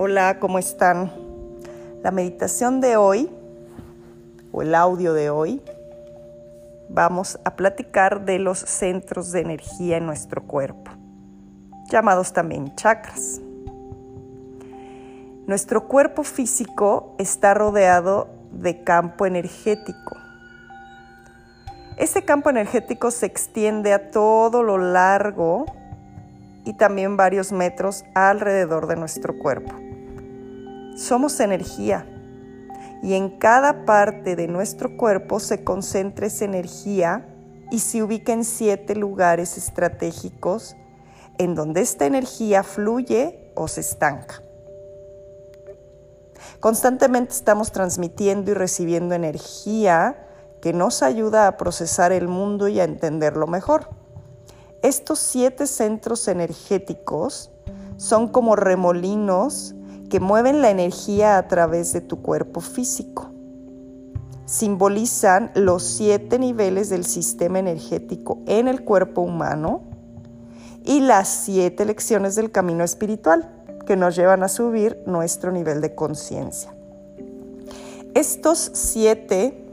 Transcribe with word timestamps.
Hola, 0.00 0.38
¿cómo 0.38 0.60
están? 0.60 1.10
La 2.04 2.12
meditación 2.12 2.80
de 2.80 2.96
hoy, 2.96 3.28
o 4.52 4.62
el 4.62 4.76
audio 4.76 5.12
de 5.12 5.28
hoy, 5.28 5.60
vamos 6.88 7.40
a 7.44 7.56
platicar 7.56 8.24
de 8.24 8.38
los 8.38 8.60
centros 8.60 9.32
de 9.32 9.40
energía 9.40 9.96
en 9.96 10.06
nuestro 10.06 10.44
cuerpo, 10.44 10.92
llamados 11.90 12.32
también 12.32 12.76
chakras. 12.76 13.40
Nuestro 15.48 15.88
cuerpo 15.88 16.22
físico 16.22 17.16
está 17.18 17.54
rodeado 17.54 18.28
de 18.52 18.84
campo 18.84 19.26
energético. 19.26 20.16
Ese 21.96 22.24
campo 22.24 22.50
energético 22.50 23.10
se 23.10 23.26
extiende 23.26 23.92
a 23.92 24.12
todo 24.12 24.62
lo 24.62 24.78
largo 24.78 25.66
y 26.64 26.74
también 26.74 27.16
varios 27.16 27.50
metros 27.50 28.04
alrededor 28.14 28.86
de 28.86 28.94
nuestro 28.94 29.36
cuerpo. 29.40 29.87
Somos 30.98 31.38
energía 31.38 32.04
y 33.04 33.14
en 33.14 33.38
cada 33.38 33.84
parte 33.84 34.34
de 34.34 34.48
nuestro 34.48 34.96
cuerpo 34.96 35.38
se 35.38 35.62
concentra 35.62 36.26
esa 36.26 36.44
energía 36.44 37.24
y 37.70 37.78
se 37.78 38.02
ubica 38.02 38.32
en 38.32 38.42
siete 38.44 38.96
lugares 38.96 39.56
estratégicos 39.56 40.74
en 41.38 41.54
donde 41.54 41.82
esta 41.82 42.04
energía 42.04 42.64
fluye 42.64 43.52
o 43.54 43.68
se 43.68 43.82
estanca. 43.82 44.42
Constantemente 46.58 47.32
estamos 47.32 47.70
transmitiendo 47.70 48.50
y 48.50 48.54
recibiendo 48.54 49.14
energía 49.14 50.26
que 50.60 50.72
nos 50.72 51.04
ayuda 51.04 51.46
a 51.46 51.56
procesar 51.56 52.10
el 52.10 52.26
mundo 52.26 52.66
y 52.66 52.80
a 52.80 52.84
entenderlo 52.84 53.46
mejor. 53.46 53.88
Estos 54.82 55.20
siete 55.20 55.68
centros 55.68 56.26
energéticos 56.26 57.52
son 57.98 58.26
como 58.26 58.56
remolinos 58.56 59.76
que 60.08 60.20
mueven 60.20 60.62
la 60.62 60.70
energía 60.70 61.38
a 61.38 61.48
través 61.48 61.92
de 61.92 62.00
tu 62.00 62.22
cuerpo 62.22 62.60
físico. 62.60 63.30
Simbolizan 64.46 65.50
los 65.54 65.82
siete 65.82 66.38
niveles 66.38 66.88
del 66.88 67.04
sistema 67.04 67.58
energético 67.58 68.38
en 68.46 68.68
el 68.68 68.82
cuerpo 68.82 69.20
humano 69.20 69.82
y 70.84 71.00
las 71.00 71.28
siete 71.28 71.84
lecciones 71.84 72.34
del 72.34 72.50
camino 72.50 72.82
espiritual 72.82 73.50
que 73.86 73.96
nos 73.96 74.16
llevan 74.16 74.42
a 74.42 74.48
subir 74.48 75.02
nuestro 75.06 75.52
nivel 75.52 75.80
de 75.80 75.94
conciencia. 75.94 76.74
Estos 78.14 78.70
siete 78.72 79.64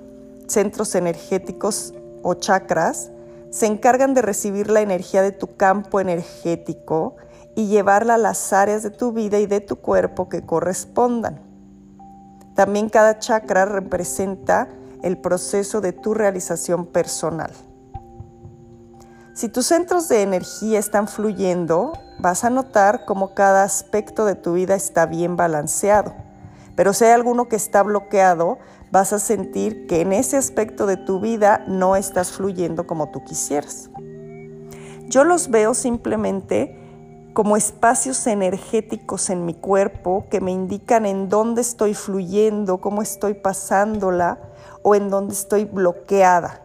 centros 0.47 0.94
energéticos 0.95 1.94
o 2.22 2.33
chakras 2.33 3.11
se 3.50 3.67
encargan 3.67 4.13
de 4.13 4.22
recibir 4.22 4.69
la 4.69 4.81
energía 4.81 5.22
de 5.22 5.31
tu 5.31 5.56
campo 5.56 6.02
energético 6.02 7.16
y 7.55 7.67
llevarla 7.67 8.15
a 8.15 8.17
las 8.17 8.53
áreas 8.53 8.83
de 8.83 8.91
tu 8.91 9.13
vida 9.13 9.39
y 9.39 9.45
de 9.45 9.61
tu 9.61 9.77
cuerpo 9.77 10.29
que 10.29 10.45
correspondan. 10.45 11.39
También 12.53 12.89
cada 12.89 13.19
chakra 13.19 13.65
representa 13.65 14.69
el 15.01 15.17
proceso 15.17 15.81
de 15.81 15.93
tu 15.93 16.13
realización 16.13 16.85
personal. 16.85 17.51
Si 19.33 19.49
tus 19.49 19.65
centros 19.65 20.07
de 20.07 20.21
energía 20.21 20.79
están 20.79 21.07
fluyendo, 21.07 21.93
vas 22.19 22.45
a 22.45 22.49
notar 22.49 23.03
cómo 23.05 23.33
cada 23.33 23.63
aspecto 23.63 24.25
de 24.25 24.35
tu 24.35 24.53
vida 24.53 24.75
está 24.75 25.05
bien 25.05 25.35
balanceado. 25.35 26.13
Pero 26.75 26.93
si 26.93 27.03
hay 27.05 27.11
alguno 27.11 27.49
que 27.49 27.57
está 27.57 27.83
bloqueado, 27.83 28.57
vas 28.91 29.11
a 29.11 29.19
sentir 29.19 29.87
que 29.87 30.01
en 30.01 30.13
ese 30.13 30.37
aspecto 30.37 30.85
de 30.85 30.95
tu 30.95 31.19
vida 31.19 31.65
no 31.67 31.97
estás 31.97 32.31
fluyendo 32.31 32.87
como 32.87 33.09
tú 33.09 33.23
quisieras. 33.25 33.89
Yo 35.09 35.23
los 35.23 35.49
veo 35.49 35.73
simplemente 35.73 36.84
como 37.36 37.58
espacios 37.58 38.28
energéticos 38.28 39.30
en 39.30 39.44
mi 39.44 39.53
cuerpo 39.53 40.25
que 40.31 40.39
me 40.39 40.53
indican 40.53 41.05
en 41.05 41.28
dónde 41.28 41.59
estoy 41.59 41.94
fluyendo, 41.94 42.79
cómo 42.79 43.01
estoy 43.01 43.34
pasándola 43.34 44.40
o 44.84 44.96
en 44.96 45.09
dónde 45.09 45.34
estoy 45.34 45.66
bloqueada. 45.66 46.62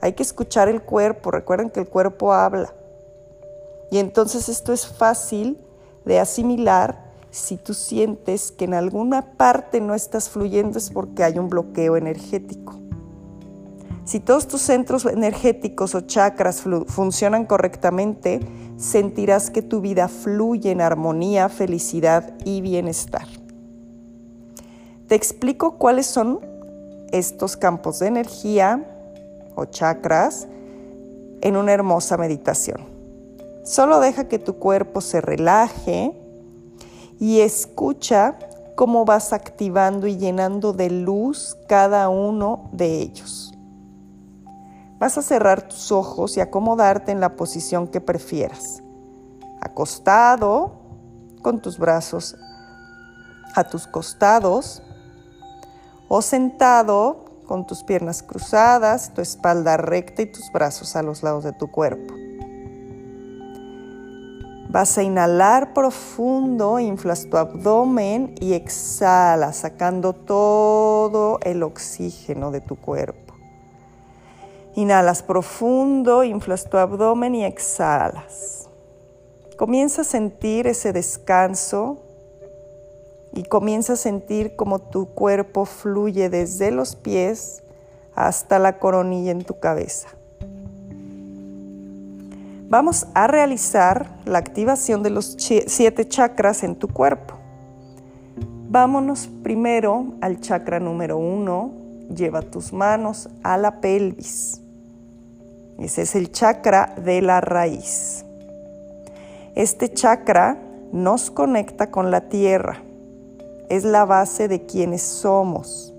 Hay 0.00 0.12
que 0.12 0.22
escuchar 0.22 0.68
el 0.68 0.82
cuerpo, 0.82 1.32
recuerden 1.32 1.68
que 1.68 1.80
el 1.80 1.88
cuerpo 1.88 2.32
habla. 2.32 2.72
Y 3.90 3.98
entonces 3.98 4.48
esto 4.48 4.72
es 4.72 4.86
fácil 4.86 5.58
de 6.04 6.20
asimilar 6.20 7.10
si 7.32 7.56
tú 7.56 7.74
sientes 7.74 8.52
que 8.52 8.66
en 8.66 8.74
alguna 8.74 9.32
parte 9.32 9.80
no 9.80 9.96
estás 9.96 10.28
fluyendo 10.28 10.78
es 10.78 10.90
porque 10.90 11.24
hay 11.24 11.40
un 11.40 11.48
bloqueo 11.48 11.96
energético. 11.96 12.78
Si 14.04 14.20
todos 14.20 14.46
tus 14.46 14.62
centros 14.62 15.06
energéticos 15.06 15.94
o 15.96 16.02
chakras 16.02 16.62
funcionan 16.86 17.46
correctamente, 17.46 18.40
sentirás 18.82 19.50
que 19.50 19.62
tu 19.62 19.80
vida 19.80 20.08
fluye 20.08 20.72
en 20.72 20.80
armonía, 20.80 21.48
felicidad 21.48 22.34
y 22.44 22.60
bienestar. 22.60 23.26
Te 25.06 25.14
explico 25.14 25.78
cuáles 25.78 26.06
son 26.06 26.40
estos 27.12 27.56
campos 27.56 28.00
de 28.00 28.08
energía 28.08 28.84
o 29.54 29.66
chakras 29.66 30.48
en 31.42 31.56
una 31.56 31.72
hermosa 31.72 32.16
meditación. 32.16 32.80
Solo 33.64 34.00
deja 34.00 34.26
que 34.26 34.40
tu 34.40 34.54
cuerpo 34.56 35.00
se 35.00 35.20
relaje 35.20 36.12
y 37.20 37.40
escucha 37.40 38.36
cómo 38.74 39.04
vas 39.04 39.32
activando 39.32 40.08
y 40.08 40.16
llenando 40.16 40.72
de 40.72 40.90
luz 40.90 41.56
cada 41.68 42.08
uno 42.08 42.68
de 42.72 43.00
ellos. 43.00 43.51
Vas 45.02 45.18
a 45.18 45.22
cerrar 45.22 45.62
tus 45.62 45.90
ojos 45.90 46.36
y 46.36 46.40
acomodarte 46.40 47.10
en 47.10 47.18
la 47.18 47.34
posición 47.34 47.88
que 47.88 48.00
prefieras. 48.00 48.84
Acostado, 49.60 50.74
con 51.42 51.60
tus 51.60 51.76
brazos 51.76 52.36
a 53.56 53.64
tus 53.64 53.88
costados, 53.88 54.80
o 56.06 56.22
sentado 56.22 57.24
con 57.48 57.66
tus 57.66 57.82
piernas 57.82 58.22
cruzadas, 58.22 59.12
tu 59.12 59.20
espalda 59.20 59.76
recta 59.76 60.22
y 60.22 60.26
tus 60.26 60.52
brazos 60.52 60.94
a 60.94 61.02
los 61.02 61.24
lados 61.24 61.42
de 61.42 61.52
tu 61.52 61.68
cuerpo. 61.68 62.14
Vas 64.68 64.96
a 64.98 65.02
inhalar 65.02 65.74
profundo, 65.74 66.78
inflas 66.78 67.28
tu 67.28 67.38
abdomen 67.38 68.36
y 68.38 68.52
exhala, 68.52 69.52
sacando 69.52 70.12
todo 70.12 71.40
el 71.42 71.64
oxígeno 71.64 72.52
de 72.52 72.60
tu 72.60 72.76
cuerpo. 72.76 73.21
Inhalas 74.74 75.22
profundo, 75.22 76.24
inflas 76.24 76.68
tu 76.68 76.78
abdomen 76.78 77.34
y 77.34 77.44
exhalas. 77.44 78.68
Comienza 79.56 80.02
a 80.02 80.04
sentir 80.04 80.66
ese 80.66 80.92
descanso 80.92 81.98
y 83.34 83.44
comienza 83.44 83.94
a 83.94 83.96
sentir 83.96 84.56
cómo 84.56 84.78
tu 84.78 85.06
cuerpo 85.06 85.66
fluye 85.66 86.30
desde 86.30 86.70
los 86.70 86.96
pies 86.96 87.62
hasta 88.14 88.58
la 88.58 88.78
coronilla 88.78 89.30
en 89.30 89.44
tu 89.44 89.60
cabeza. 89.60 90.08
Vamos 92.68 93.06
a 93.12 93.26
realizar 93.26 94.08
la 94.24 94.38
activación 94.38 95.02
de 95.02 95.10
los 95.10 95.36
siete 95.38 96.08
chakras 96.08 96.62
en 96.62 96.76
tu 96.76 96.88
cuerpo. 96.88 97.34
Vámonos 98.70 99.28
primero 99.42 100.14
al 100.22 100.40
chakra 100.40 100.80
número 100.80 101.18
uno. 101.18 101.72
Lleva 102.08 102.40
tus 102.40 102.72
manos 102.72 103.28
a 103.42 103.58
la 103.58 103.82
pelvis. 103.82 104.61
Ese 105.82 106.02
es 106.02 106.14
el 106.14 106.30
chakra 106.30 106.94
de 106.96 107.20
la 107.22 107.40
raíz. 107.40 108.24
Este 109.56 109.92
chakra 109.92 110.56
nos 110.92 111.32
conecta 111.32 111.90
con 111.90 112.12
la 112.12 112.28
tierra. 112.28 112.80
Es 113.68 113.82
la 113.82 114.04
base 114.04 114.46
de 114.46 114.64
quienes 114.64 115.02
somos, 115.02 115.92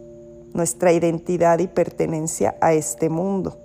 nuestra 0.54 0.94
identidad 0.94 1.60
y 1.60 1.68
pertenencia 1.68 2.56
a 2.62 2.72
este 2.72 3.10
mundo. 3.10 3.58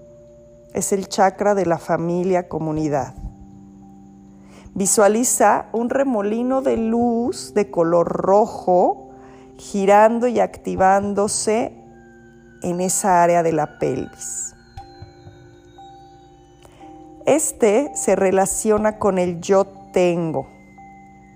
Es 0.75 0.93
el 0.93 1.07
chakra 1.07 1.55
de 1.55 1.67
la 1.67 1.78
familia 1.78 2.49
comunidad. 2.49 3.15
Visualiza 4.75 5.66
un 5.72 5.89
remolino 5.89 6.63
de 6.63 6.78
luz 6.78 7.54
de 7.54 7.71
color 7.71 8.09
rojo 8.09 9.10
girando 9.57 10.27
y 10.27 10.41
activándose 10.41 11.72
en 12.65 12.81
esa 12.81 13.22
área 13.22 13.45
de 13.45 13.53
la 13.53 13.78
pelvis. 13.78 14.47
Este 17.28 17.91
se 17.92 18.16
relaciona 18.16 18.98
con 18.98 19.19
el 19.19 19.42
yo 19.42 19.66
tengo 19.92 20.48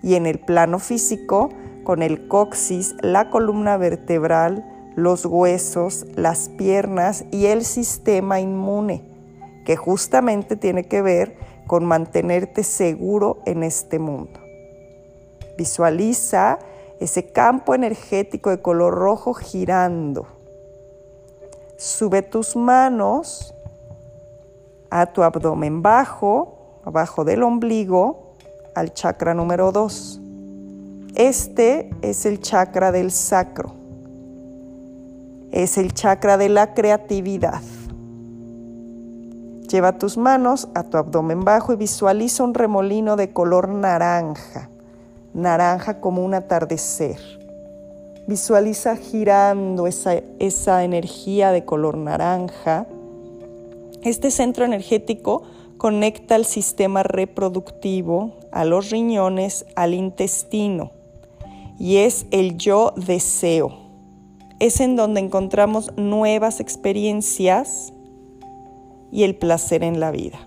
y 0.02 0.14
en 0.14 0.24
el 0.24 0.38
plano 0.38 0.78
físico 0.78 1.50
con 1.84 2.00
el 2.00 2.28
coxis, 2.28 2.94
la 3.02 3.28
columna 3.28 3.76
vertebral, 3.76 4.64
los 4.96 5.26
huesos, 5.26 6.06
las 6.16 6.48
piernas 6.48 7.26
y 7.30 7.44
el 7.44 7.62
sistema 7.66 8.40
inmune, 8.40 9.04
que 9.66 9.76
justamente 9.76 10.56
tiene 10.56 10.84
que 10.84 11.02
ver 11.02 11.36
con 11.66 11.84
mantenerte 11.84 12.64
seguro 12.64 13.42
en 13.44 13.62
este 13.62 13.98
mundo. 13.98 14.40
Visualiza 15.58 16.58
ese 17.00 17.32
campo 17.32 17.74
energético 17.74 18.48
de 18.48 18.62
color 18.62 18.94
rojo 18.94 19.34
girando. 19.34 20.26
Sube 21.76 22.22
tus 22.22 22.56
manos 22.56 23.54
a 24.92 25.06
tu 25.06 25.22
abdomen 25.22 25.80
bajo, 25.80 26.80
abajo 26.84 27.24
del 27.24 27.42
ombligo, 27.42 28.34
al 28.74 28.92
chakra 28.92 29.32
número 29.32 29.72
2. 29.72 30.20
Este 31.14 31.88
es 32.02 32.26
el 32.26 32.40
chakra 32.40 32.92
del 32.92 33.10
sacro. 33.10 33.72
Es 35.50 35.78
el 35.78 35.94
chakra 35.94 36.36
de 36.36 36.50
la 36.50 36.74
creatividad. 36.74 37.62
Lleva 39.70 39.96
tus 39.96 40.18
manos 40.18 40.68
a 40.74 40.82
tu 40.82 40.98
abdomen 40.98 41.42
bajo 41.42 41.72
y 41.72 41.76
visualiza 41.76 42.44
un 42.44 42.52
remolino 42.52 43.16
de 43.16 43.32
color 43.32 43.70
naranja, 43.70 44.68
naranja 45.32 46.00
como 46.00 46.22
un 46.22 46.34
atardecer. 46.34 47.18
Visualiza 48.26 48.96
girando 48.96 49.86
esa, 49.86 50.16
esa 50.38 50.84
energía 50.84 51.50
de 51.50 51.64
color 51.64 51.96
naranja. 51.96 52.86
Este 54.02 54.30
centro 54.30 54.64
energético 54.64 55.42
conecta 55.78 56.34
al 56.34 56.44
sistema 56.44 57.02
reproductivo, 57.02 58.34
a 58.52 58.64
los 58.64 58.90
riñones, 58.90 59.66
al 59.76 59.94
intestino 59.94 60.92
y 61.82 61.96
es 61.96 62.26
el 62.30 62.58
yo 62.58 62.92
deseo. 62.96 63.76
Es 64.60 64.80
en 64.80 64.94
donde 64.94 65.20
encontramos 65.20 65.90
nuevas 65.96 66.60
experiencias 66.60 67.92
y 69.10 69.24
el 69.24 69.34
placer 69.34 69.82
en 69.82 69.98
la 69.98 70.12
vida. 70.12 70.38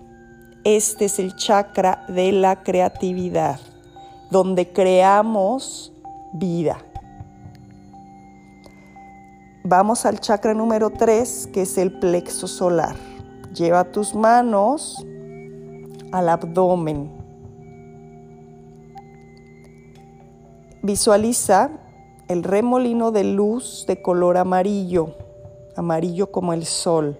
Este 0.64 1.04
es 1.04 1.18
el 1.18 1.36
chakra 1.36 2.06
de 2.08 2.32
la 2.32 2.62
creatividad, 2.62 3.60
donde 4.30 4.72
creamos 4.72 5.92
vida. 6.32 6.78
Vamos 9.62 10.06
al 10.06 10.20
chakra 10.20 10.54
número 10.54 10.88
3, 10.88 11.50
que 11.52 11.62
es 11.62 11.76
el 11.76 11.92
plexo 11.98 12.48
solar. 12.48 12.96
Lleva 13.56 13.90
tus 13.90 14.14
manos 14.14 15.02
al 16.12 16.28
abdomen. 16.28 17.10
Visualiza 20.82 21.70
el 22.28 22.42
remolino 22.42 23.12
de 23.12 23.24
luz 23.24 23.86
de 23.88 24.02
color 24.02 24.36
amarillo, 24.36 25.14
amarillo 25.74 26.30
como 26.30 26.52
el 26.52 26.66
sol. 26.66 27.18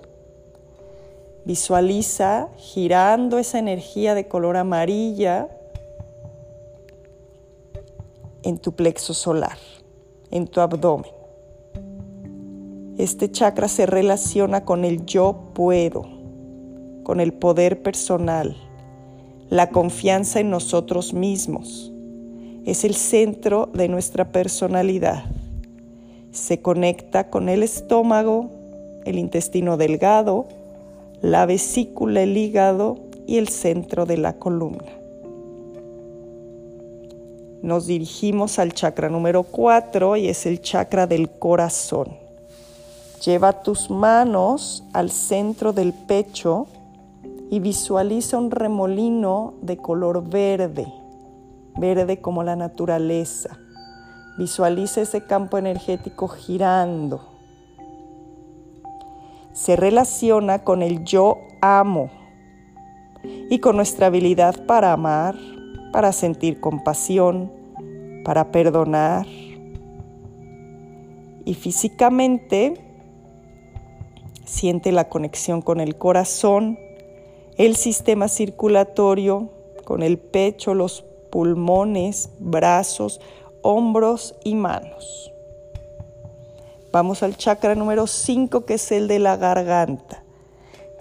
Visualiza 1.47 2.49
girando 2.59 3.38
esa 3.38 3.59
energía 3.59 4.15
de 4.15 4.29
color 4.29 4.59
amarilla 4.59 5.49
en 8.43 8.59
tu 8.59 8.73
plexo 8.73 9.15
solar, 9.15 9.56
en 10.31 10.47
tu 10.47 10.61
abdomen. 10.61 11.11
Este 12.99 13.31
chakra 13.31 13.69
se 13.69 13.87
relaciona 13.87 14.65
con 14.65 14.85
el 14.85 15.06
yo 15.06 15.50
puedo, 15.55 16.15
con 17.06 17.20
el 17.20 17.32
poder 17.32 17.82
personal, 17.82 18.56
la 19.49 19.70
confianza 19.70 20.41
en 20.41 20.50
nosotros 20.50 21.14
mismos 21.14 21.93
es 22.64 22.82
el 22.82 22.97
centro 22.97 23.69
de 23.73 23.87
nuestra 23.87 24.32
personalidad. 24.32 25.23
Se 26.32 26.61
conecta 26.61 27.31
con 27.31 27.49
el 27.49 27.62
estómago, 27.62 28.50
el 29.05 29.20
intestino 29.20 29.76
delgado, 29.76 30.49
la 31.23 31.47
vesícula, 31.47 32.25
el 32.25 32.37
hígado 32.37 32.99
y 33.25 33.37
el 33.37 33.47
centro 33.47 34.05
de 34.05 34.17
la 34.17 34.32
columna. 34.32 34.91
Nos 37.62 37.87
dirigimos 37.87 38.59
al 38.59 38.73
chakra 38.73 39.09
número 39.11 39.44
4 39.44 40.17
y 40.17 40.26
es 40.26 40.44
el 40.44 40.61
chakra 40.61 41.06
del 41.06 41.31
corazón. 41.31 42.17
Lleva 43.25 43.62
tus 43.62 43.91
manos 43.91 44.82
al 44.93 45.12
centro 45.12 45.73
del 45.73 45.93
pecho 45.93 46.67
y 47.50 47.60
visualiza 47.60 48.38
un 48.38 48.50
remolino 48.50 49.54
de 49.62 49.76
color 49.76 50.28
verde 50.28 50.87
verde 51.76 52.20
como 52.20 52.43
la 52.43 52.56
naturaleza. 52.56 53.58
Visualiza 54.38 55.02
ese 55.02 55.25
campo 55.25 55.58
energético 55.58 56.28
girando. 56.28 57.20
Se 59.52 59.76
relaciona 59.76 60.64
con 60.64 60.82
el 60.82 61.04
yo 61.04 61.38
amo 61.62 62.10
y 63.50 63.58
con 63.60 63.76
nuestra 63.76 64.08
habilidad 64.08 64.66
para 64.66 64.92
amar, 64.92 65.37
para 65.92 66.12
sentir 66.12 66.60
compasión, 66.60 67.50
para 68.25 68.50
perdonar. 68.50 69.26
Y 71.46 71.54
físicamente 71.54 72.75
siente 74.44 74.92
la 74.92 75.08
conexión 75.08 75.62
con 75.62 75.81
el 75.81 75.96
corazón, 75.96 76.78
el 77.56 77.76
sistema 77.76 78.29
circulatorio, 78.29 79.50
con 79.85 80.03
el 80.03 80.19
pecho, 80.19 80.75
los 80.75 81.05
pulmones, 81.31 82.31
brazos, 82.38 83.20
hombros 83.62 84.35
y 84.44 84.55
manos. 84.55 85.32
Vamos 86.93 87.23
al 87.23 87.37
chakra 87.37 87.75
número 87.75 88.06
5 88.06 88.64
que 88.64 88.75
es 88.75 88.93
el 88.93 89.08
de 89.08 89.19
la 89.19 89.37
garganta. 89.37 90.23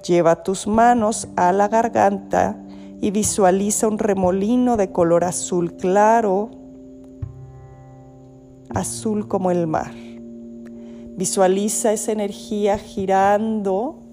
Lleva 0.06 0.44
tus 0.44 0.68
manos 0.68 1.28
a 1.36 1.52
la 1.52 1.68
garganta 1.68 2.58
y 3.02 3.12
visualiza 3.12 3.88
un 3.88 3.98
remolino 3.98 4.78
de 4.78 4.92
color 4.92 5.24
azul 5.24 5.76
claro, 5.76 6.52
azul 8.74 9.28
como 9.28 9.52
el 9.52 9.68
mar. 9.68 9.94
Visualiza 11.18 11.94
esa 11.94 12.12
energía 12.12 12.78
girando 12.78 14.05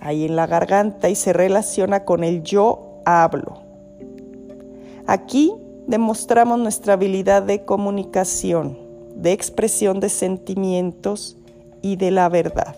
ahí 0.00 0.24
en 0.24 0.36
la 0.36 0.46
garganta 0.46 1.08
y 1.08 1.14
se 1.14 1.32
relaciona 1.32 2.04
con 2.04 2.24
el 2.24 2.42
yo 2.42 3.00
hablo. 3.04 3.62
Aquí 5.06 5.52
demostramos 5.86 6.58
nuestra 6.58 6.94
habilidad 6.94 7.42
de 7.42 7.64
comunicación, 7.64 8.78
de 9.14 9.32
expresión 9.32 10.00
de 10.00 10.08
sentimientos 10.08 11.36
y 11.82 11.96
de 11.96 12.10
la 12.10 12.28
verdad. 12.28 12.76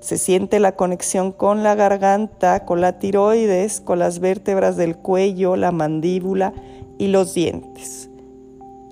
Se 0.00 0.16
siente 0.16 0.60
la 0.60 0.76
conexión 0.76 1.32
con 1.32 1.64
la 1.64 1.74
garganta, 1.74 2.64
con 2.64 2.80
la 2.80 2.98
tiroides, 3.00 3.80
con 3.80 3.98
las 3.98 4.20
vértebras 4.20 4.76
del 4.76 4.96
cuello, 4.96 5.56
la 5.56 5.72
mandíbula 5.72 6.52
y 6.98 7.08
los 7.08 7.34
dientes. 7.34 8.08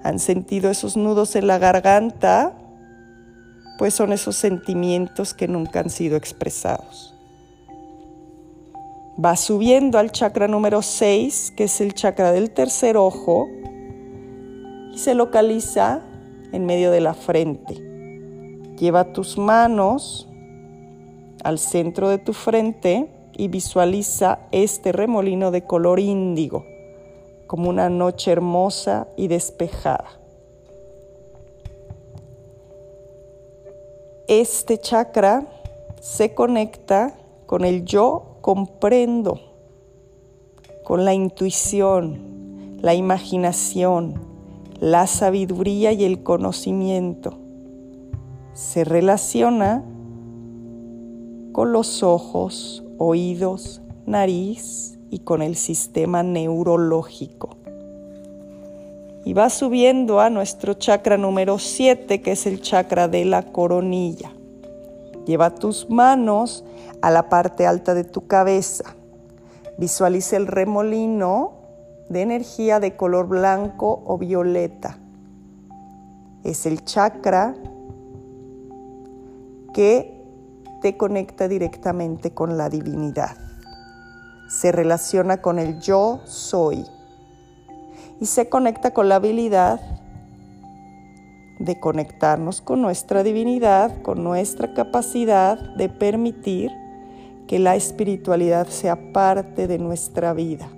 ¿Han 0.02 0.18
sentido 0.18 0.70
esos 0.70 0.96
nudos 0.96 1.36
en 1.36 1.46
la 1.46 1.58
garganta? 1.58 2.54
Pues 3.78 3.94
son 3.94 4.12
esos 4.12 4.36
sentimientos 4.36 5.34
que 5.34 5.48
nunca 5.48 5.80
han 5.80 5.90
sido 5.90 6.16
expresados. 6.16 7.14
Va 9.22 9.36
subiendo 9.36 9.98
al 9.98 10.12
chakra 10.12 10.46
número 10.46 10.82
6, 10.82 11.54
que 11.56 11.64
es 11.64 11.80
el 11.80 11.94
chakra 11.94 12.32
del 12.32 12.50
tercer 12.50 12.96
ojo, 12.96 13.48
y 14.92 14.98
se 14.98 15.14
localiza 15.14 16.02
en 16.52 16.66
medio 16.66 16.90
de 16.90 17.00
la 17.00 17.14
frente. 17.14 17.74
Lleva 18.78 19.12
tus 19.12 19.38
manos 19.38 20.28
al 21.44 21.58
centro 21.58 22.08
de 22.08 22.18
tu 22.18 22.32
frente 22.32 23.10
y 23.36 23.48
visualiza 23.48 24.40
este 24.52 24.92
remolino 24.92 25.50
de 25.50 25.64
color 25.64 26.00
índigo, 26.00 26.66
como 27.46 27.70
una 27.70 27.88
noche 27.88 28.32
hermosa 28.32 29.08
y 29.16 29.28
despejada. 29.28 30.18
Este 34.28 34.78
chakra 34.78 35.46
se 36.00 36.34
conecta 36.34 37.14
con 37.46 37.64
el 37.64 37.84
yo 37.84 38.38
comprendo 38.40 39.40
con 40.86 41.04
la 41.04 41.12
intuición, 41.14 42.78
la 42.80 42.94
imaginación, 42.94 44.20
la 44.78 45.08
sabiduría 45.08 45.90
y 45.90 46.04
el 46.04 46.22
conocimiento. 46.22 47.34
Se 48.52 48.84
relaciona 48.84 49.84
con 51.50 51.72
los 51.72 52.04
ojos, 52.04 52.84
oídos, 52.98 53.82
nariz 54.06 54.96
y 55.10 55.20
con 55.20 55.42
el 55.42 55.56
sistema 55.56 56.22
neurológico. 56.22 57.56
Y 59.26 59.32
va 59.32 59.50
subiendo 59.50 60.20
a 60.20 60.30
nuestro 60.30 60.74
chakra 60.74 61.16
número 61.16 61.58
7, 61.58 62.22
que 62.22 62.30
es 62.30 62.46
el 62.46 62.60
chakra 62.60 63.08
de 63.08 63.24
la 63.24 63.42
coronilla. 63.42 64.30
Lleva 65.26 65.52
tus 65.52 65.90
manos 65.90 66.64
a 67.02 67.10
la 67.10 67.28
parte 67.28 67.66
alta 67.66 67.94
de 67.94 68.04
tu 68.04 68.28
cabeza. 68.28 68.84
Visualiza 69.78 70.36
el 70.36 70.46
remolino 70.46 71.54
de 72.08 72.22
energía 72.22 72.78
de 72.78 72.94
color 72.94 73.26
blanco 73.26 74.04
o 74.06 74.16
violeta. 74.16 74.96
Es 76.44 76.64
el 76.64 76.84
chakra 76.84 77.56
que 79.74 80.24
te 80.82 80.96
conecta 80.96 81.48
directamente 81.48 82.30
con 82.30 82.56
la 82.56 82.68
divinidad. 82.68 83.36
Se 84.48 84.70
relaciona 84.70 85.42
con 85.42 85.58
el 85.58 85.80
yo 85.80 86.20
soy 86.26 86.86
y 88.20 88.26
se 88.26 88.48
conecta 88.48 88.92
con 88.92 89.08
la 89.08 89.16
habilidad 89.16 89.80
de 91.58 91.80
conectarnos 91.80 92.60
con 92.60 92.82
nuestra 92.82 93.22
divinidad, 93.22 94.02
con 94.02 94.22
nuestra 94.22 94.74
capacidad 94.74 95.58
de 95.76 95.88
permitir 95.88 96.70
que 97.46 97.58
la 97.58 97.76
espiritualidad 97.76 98.66
sea 98.66 99.12
parte 99.12 99.66
de 99.66 99.78
nuestra 99.78 100.32
vida. 100.32 100.68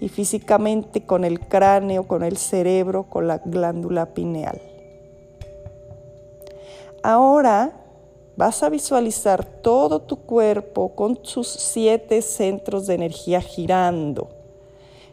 y 0.00 0.08
físicamente 0.08 1.06
con 1.06 1.24
el 1.24 1.38
cráneo, 1.38 2.08
con 2.08 2.24
el 2.24 2.36
cerebro, 2.36 3.04
con 3.04 3.28
la 3.28 3.38
glándula 3.38 4.06
pineal. 4.14 4.60
Ahora 7.04 7.70
vas 8.36 8.64
a 8.64 8.68
visualizar 8.68 9.44
todo 9.44 10.02
tu 10.02 10.16
cuerpo 10.16 10.96
con 10.96 11.20
sus 11.22 11.46
siete 11.46 12.20
centros 12.20 12.88
de 12.88 12.94
energía 12.94 13.40
girando, 13.40 14.41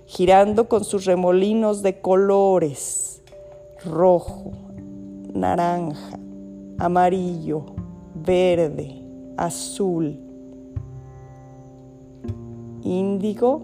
girando 0.10 0.68
con 0.68 0.84
sus 0.86 1.06
remolinos 1.06 1.84
de 1.84 2.02
colores, 2.02 3.22
rojo, 3.86 4.54
naranja, 5.36 6.18
amarillo, 6.80 7.64
verde, 8.16 9.04
azul, 9.38 10.20
índigo 12.82 13.62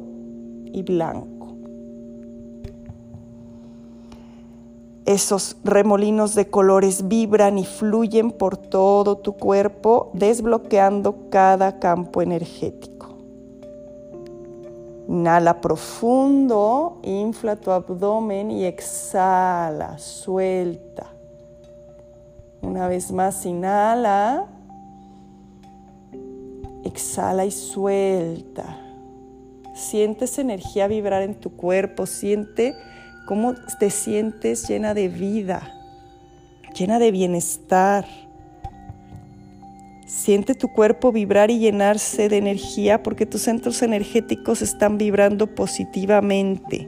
y 0.66 0.84
blanco. 0.84 1.56
Esos 5.08 5.58
remolinos 5.64 6.36
de 6.36 6.48
colores 6.52 7.08
vibran 7.08 7.58
y 7.58 7.66
fluyen 7.66 8.30
por 8.30 8.56
todo 8.56 9.18
tu 9.18 9.34
cuerpo, 9.34 10.12
desbloqueando 10.14 11.28
cada 11.32 11.80
campo 11.80 12.22
energético. 12.22 12.95
Inhala 15.08 15.62
profundo, 15.62 17.00
infla 17.04 17.56
tu 17.56 17.72
abdomen 17.72 18.50
y 18.50 18.66
exhala, 18.66 20.00
suelta. 20.00 21.08
Una 22.62 22.88
vez 22.88 23.12
más, 23.12 23.46
inhala, 23.46 24.48
exhala 26.84 27.46
y 27.46 27.52
suelta. 27.52 28.82
Sientes 29.76 30.40
energía 30.40 30.88
vibrar 30.88 31.22
en 31.22 31.36
tu 31.36 31.52
cuerpo, 31.52 32.08
siente 32.08 32.74
cómo 33.28 33.54
te 33.80 33.92
sientes 33.92 34.68
llena 34.68 34.94
de 34.94 35.10
vida, 35.10 35.62
llena 36.74 36.98
de 36.98 37.12
bienestar. 37.12 38.06
Siente 40.06 40.56
tu 40.56 40.72
cuerpo 40.72 41.12
vibrar 41.12 41.50
y 41.52 41.60
llenarse 41.60 42.30
de 42.30 42.38
energía 42.38 43.02
porque 43.04 43.26
tus 43.26 43.42
centros 43.42 43.82
energéticos 43.82 44.62
están 44.62 44.98
vibrando 44.98 45.56
positivamente, 45.56 46.88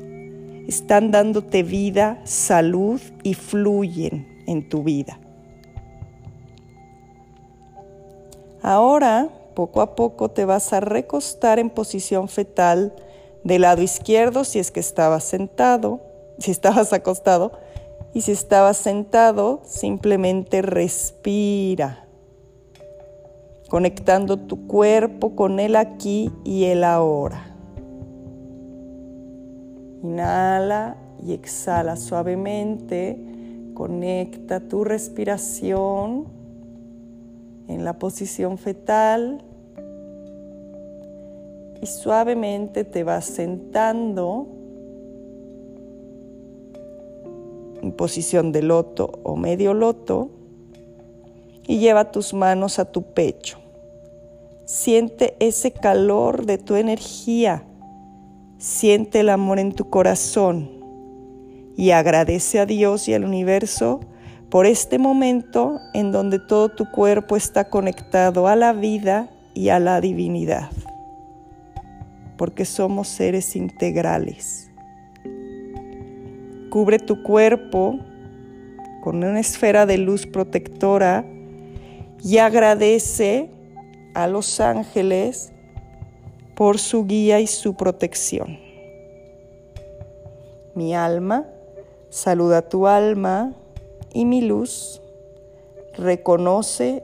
están 0.67 1.11
dándote 1.11 1.63
vida, 1.63 2.21
salud 2.23 3.01
y 3.23 3.33
fluyen 3.33 4.43
en 4.45 4.69
tu 4.69 4.83
vida. 4.83 5.19
Ahora, 8.61 9.29
poco 9.55 9.81
a 9.81 9.95
poco, 9.95 10.29
te 10.29 10.45
vas 10.45 10.71
a 10.73 10.79
recostar 10.79 11.57
en 11.57 11.69
posición 11.69 12.27
fetal 12.27 12.93
del 13.43 13.63
lado 13.63 13.81
izquierdo 13.81 14.43
si 14.43 14.59
es 14.59 14.71
que 14.71 14.79
estabas 14.79 15.23
sentado 15.23 16.01
si 16.39 16.51
estabas 16.51 16.93
acostado 16.93 17.51
y 18.13 18.21
si 18.21 18.31
estabas 18.31 18.77
sentado, 18.77 19.61
simplemente 19.65 20.61
respira, 20.61 22.06
conectando 23.69 24.37
tu 24.37 24.67
cuerpo 24.67 25.35
con 25.35 25.59
el 25.59 25.75
aquí 25.75 26.31
y 26.43 26.65
el 26.65 26.83
ahora. 26.83 27.55
Inhala 30.03 30.97
y 31.21 31.33
exhala 31.33 31.95
suavemente, 31.95 33.19
conecta 33.73 34.61
tu 34.61 34.83
respiración 34.83 36.25
en 37.67 37.83
la 37.83 37.99
posición 37.99 38.57
fetal 38.57 39.43
y 41.81 41.85
suavemente 41.85 42.85
te 42.85 43.03
vas 43.03 43.25
sentando 43.25 44.47
en 47.81 47.91
posición 47.91 48.51
de 48.51 48.61
loto 48.61 49.19
o 49.23 49.35
medio 49.35 49.73
loto 49.73 50.36
y 51.67 51.79
lleva 51.79 52.11
tus 52.11 52.33
manos 52.33 52.79
a 52.79 52.85
tu 52.85 53.03
pecho. 53.13 53.59
Siente 54.65 55.35
ese 55.39 55.71
calor 55.71 56.45
de 56.45 56.57
tu 56.57 56.75
energía, 56.75 57.63
siente 58.57 59.19
el 59.19 59.29
amor 59.29 59.59
en 59.59 59.73
tu 59.73 59.89
corazón 59.89 60.71
y 61.75 61.91
agradece 61.91 62.59
a 62.59 62.65
Dios 62.65 63.07
y 63.07 63.13
al 63.13 63.23
universo 63.23 63.99
por 64.49 64.65
este 64.65 64.97
momento 64.97 65.79
en 65.93 66.11
donde 66.11 66.39
todo 66.39 66.69
tu 66.69 66.89
cuerpo 66.89 67.35
está 67.35 67.69
conectado 67.69 68.47
a 68.47 68.55
la 68.55 68.73
vida 68.73 69.29
y 69.53 69.69
a 69.69 69.79
la 69.79 69.99
divinidad, 69.99 70.71
porque 72.37 72.63
somos 72.65 73.09
seres 73.09 73.55
integrales. 73.55 74.71
Cubre 76.69 76.99
tu 76.99 77.23
cuerpo 77.23 77.99
con 79.01 79.23
una 79.23 79.39
esfera 79.39 79.85
de 79.85 79.97
luz 79.97 80.25
protectora 80.25 81.25
y 82.23 82.37
agradece 82.37 83.49
a 84.13 84.27
los 84.27 84.59
ángeles 84.59 85.51
por 86.55 86.79
su 86.79 87.05
guía 87.05 87.39
y 87.39 87.47
su 87.47 87.75
protección. 87.75 88.59
Mi 90.73 90.95
alma 90.95 91.45
saluda 92.09 92.67
tu 92.67 92.87
alma 92.87 93.53
y 94.13 94.25
mi 94.25 94.41
luz 94.41 95.01
reconoce 95.95 97.03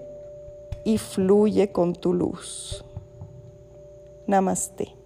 y 0.83 0.97
fluye 0.97 1.71
con 1.71 1.93
tu 1.93 2.13
luz. 2.13 2.83
Namaste. 4.27 5.02